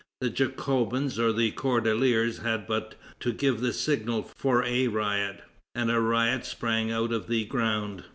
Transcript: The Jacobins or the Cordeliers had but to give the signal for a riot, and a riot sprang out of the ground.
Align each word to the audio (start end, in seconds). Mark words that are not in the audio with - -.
The 0.19 0.31
Jacobins 0.31 1.19
or 1.19 1.31
the 1.31 1.51
Cordeliers 1.51 2.39
had 2.39 2.65
but 2.65 2.95
to 3.19 3.31
give 3.31 3.61
the 3.61 3.71
signal 3.71 4.23
for 4.35 4.63
a 4.63 4.87
riot, 4.87 5.43
and 5.75 5.91
a 5.91 5.99
riot 5.99 6.43
sprang 6.43 6.91
out 6.91 7.11
of 7.13 7.27
the 7.27 7.45
ground. 7.45 8.05